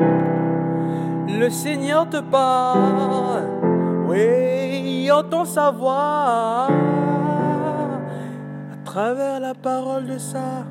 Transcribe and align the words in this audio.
Le 0.00 1.48
Seigneur 1.50 2.08
te 2.08 2.20
parle, 2.20 3.44
oui, 4.06 5.10
entend 5.10 5.44
sa 5.44 5.70
voix 5.70 6.68
à 8.72 8.76
travers 8.84 9.40
la 9.40 9.54
parole 9.54 10.06
de 10.06 10.18
ça. 10.18 10.64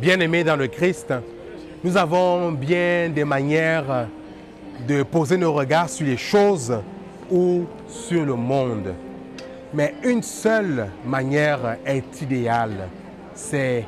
Bien-aimés 0.00 0.44
dans 0.44 0.56
le 0.56 0.66
Christ, 0.66 1.14
nous 1.82 1.96
avons 1.96 2.52
bien 2.52 3.08
des 3.08 3.24
manières 3.24 4.06
de 4.86 5.02
poser 5.02 5.36
nos 5.36 5.52
regards 5.52 5.88
sur 5.88 6.06
les 6.06 6.16
choses 6.16 6.74
ou 7.30 7.64
sur 7.88 8.24
le 8.24 8.34
monde. 8.34 8.94
Mais 9.74 9.94
une 10.04 10.22
seule 10.22 10.88
manière 11.04 11.78
est 11.84 12.22
idéale, 12.22 12.88
c'est 13.34 13.84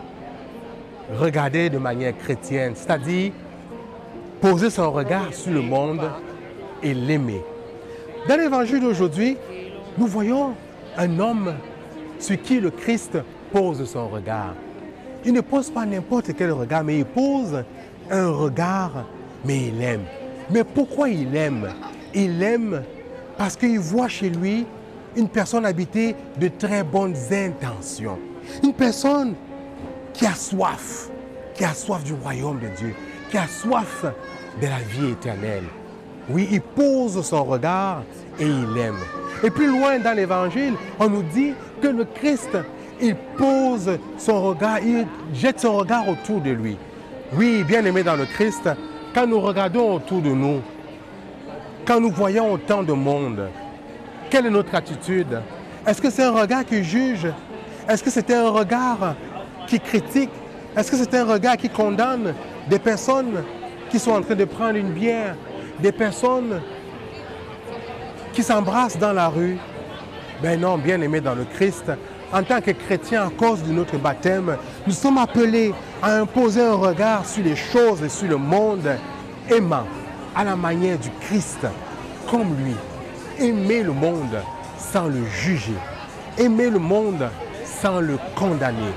regarder 1.16 1.70
de 1.70 1.78
manière 1.78 2.18
chrétienne, 2.18 2.72
c'est-à-dire 2.74 3.30
poser 4.40 4.68
son 4.68 4.90
regard 4.90 5.32
sur 5.32 5.52
le 5.52 5.62
monde 5.62 6.10
et 6.82 6.92
l'aimer. 6.92 7.40
Dans 8.28 8.36
l'évangile 8.36 8.80
d'aujourd'hui, 8.80 9.36
nous 9.96 10.08
voyons 10.08 10.54
un 10.98 11.18
homme 11.20 11.54
sur 12.18 12.42
qui 12.42 12.58
le 12.58 12.70
Christ 12.70 13.18
pose 13.52 13.88
son 13.88 14.08
regard. 14.08 14.54
Il 15.24 15.34
ne 15.34 15.40
pose 15.40 15.70
pas 15.70 15.86
n'importe 15.86 16.32
quel 16.36 16.50
regard, 16.50 16.82
mais 16.82 16.98
il 16.98 17.04
pose 17.04 17.62
un 18.10 18.30
regard, 18.30 19.04
mais 19.44 19.68
il 19.68 19.80
aime. 19.80 20.04
Mais 20.50 20.64
pourquoi 20.64 21.10
il 21.10 21.34
aime? 21.36 21.68
Il 22.12 22.42
aime 22.42 22.82
parce 23.38 23.56
qu'il 23.56 23.78
voit 23.78 24.08
chez 24.08 24.30
lui 24.30 24.66
une 25.16 25.28
personne 25.28 25.64
habitée 25.64 26.14
de 26.38 26.48
très 26.48 26.82
bonnes 26.82 27.16
intentions. 27.32 28.18
Une 28.62 28.74
personne 28.74 29.34
qui 30.12 30.26
a 30.26 30.34
soif, 30.34 31.08
qui 31.54 31.64
a 31.64 31.74
soif 31.74 32.04
du 32.04 32.14
royaume 32.14 32.60
de 32.60 32.68
Dieu, 32.76 32.94
qui 33.30 33.38
a 33.38 33.46
soif 33.46 34.04
de 34.60 34.66
la 34.66 34.78
vie 34.78 35.12
éternelle. 35.12 35.64
Oui, 36.28 36.48
il 36.50 36.60
pose 36.60 37.22
son 37.22 37.44
regard 37.44 38.02
et 38.38 38.46
il 38.46 38.78
aime. 38.78 38.98
Et 39.42 39.50
plus 39.50 39.66
loin 39.66 39.98
dans 39.98 40.16
l'évangile, 40.16 40.74
on 40.98 41.08
nous 41.08 41.22
dit 41.22 41.52
que 41.80 41.88
le 41.88 42.04
Christ 42.04 42.56
il 43.00 43.14
pose 43.36 43.98
son 44.18 44.42
regard, 44.42 44.78
il 44.80 45.06
jette 45.34 45.60
son 45.60 45.76
regard 45.76 46.08
autour 46.08 46.40
de 46.40 46.50
lui. 46.50 46.76
Oui, 47.34 47.64
bien 47.64 47.84
aimé 47.84 48.02
dans 48.02 48.16
le 48.16 48.24
Christ, 48.24 48.68
quand 49.14 49.26
nous 49.26 49.40
regardons 49.40 49.94
autour 49.94 50.20
de 50.20 50.30
nous, 50.30 50.60
quand 51.86 52.00
nous 52.00 52.10
voyons 52.10 52.52
autant 52.52 52.82
de 52.82 52.92
monde, 52.92 53.48
quelle 54.30 54.46
est 54.46 54.50
notre 54.50 54.74
attitude? 54.74 55.40
Est-ce 55.86 56.00
que 56.02 56.10
c'est 56.10 56.24
un 56.24 56.32
regard 56.32 56.64
qui 56.64 56.82
juge? 56.82 57.26
Est-ce 57.88 58.02
que 58.02 58.10
c'est 58.10 58.30
un 58.32 58.50
regard 58.50 59.14
qui 59.66 59.78
critique? 59.78 60.30
Est-ce 60.76 60.90
que 60.90 60.96
c'est 60.96 61.14
un 61.14 61.24
regard 61.24 61.56
qui 61.56 61.68
condamne 61.68 62.34
des 62.68 62.78
personnes 62.78 63.42
qui 63.90 63.98
sont 63.98 64.12
en 64.12 64.22
train 64.22 64.34
de 64.34 64.44
prendre 64.44 64.76
une 64.76 64.90
bière, 64.90 65.36
des 65.80 65.92
personnes 65.92 66.60
qui 68.32 68.42
s'embrassent 68.42 68.98
dans 68.98 69.12
la 69.12 69.28
rue? 69.28 69.58
Ben 70.42 70.60
non, 70.60 70.76
bien 70.76 71.00
aimé 71.00 71.20
dans 71.20 71.34
le 71.34 71.44
Christ, 71.44 71.90
en 72.32 72.42
tant 72.42 72.60
que 72.60 72.72
chrétiens, 72.72 73.28
à 73.28 73.30
cause 73.30 73.62
de 73.62 73.72
notre 73.72 73.96
baptême, 73.96 74.56
nous 74.86 74.92
sommes 74.92 75.18
appelés 75.18 75.72
à 76.02 76.16
imposer 76.16 76.62
un 76.62 76.74
regard 76.74 77.24
sur 77.24 77.44
les 77.44 77.56
choses 77.56 78.02
et 78.02 78.08
sur 78.08 78.28
le 78.28 78.36
monde 78.36 78.88
aimant, 79.48 79.86
à 80.34 80.44
la 80.44 80.56
manière 80.56 80.98
du 80.98 81.08
Christ, 81.20 81.66
comme 82.28 82.54
lui. 82.62 82.74
Aimer 83.38 83.82
le 83.82 83.92
monde 83.92 84.36
sans 84.78 85.06
le 85.06 85.24
juger. 85.26 85.74
Aimer 86.38 86.70
le 86.70 86.78
monde 86.78 87.28
sans 87.64 88.00
le 88.00 88.18
condamner. 88.34 88.92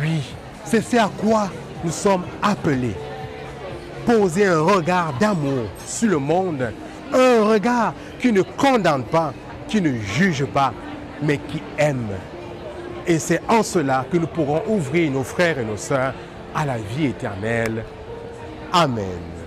Oui, 0.00 0.34
c'est 0.64 0.82
ce 0.82 0.96
à 0.96 1.10
quoi 1.20 1.48
nous 1.84 1.92
sommes 1.92 2.24
appelés. 2.42 2.96
Poser 4.04 4.46
un 4.46 4.60
regard 4.60 5.14
d'amour 5.18 5.66
sur 5.86 6.10
le 6.10 6.18
monde, 6.18 6.72
un 7.12 7.44
regard 7.44 7.94
qui 8.18 8.32
ne 8.32 8.42
condamne 8.42 9.04
pas, 9.04 9.32
qui 9.68 9.80
ne 9.80 9.98
juge 9.98 10.44
pas, 10.46 10.72
mais 11.22 11.38
qui 11.38 11.62
aime. 11.78 12.08
Et 13.06 13.18
c'est 13.18 13.40
en 13.48 13.62
cela 13.62 14.04
que 14.10 14.16
nous 14.16 14.26
pourrons 14.26 14.62
ouvrir 14.66 15.10
nos 15.12 15.24
frères 15.24 15.58
et 15.58 15.64
nos 15.64 15.76
sœurs 15.76 16.14
à 16.54 16.66
la 16.66 16.78
vie 16.78 17.06
éternelle. 17.06 17.84
Amen. 18.72 19.43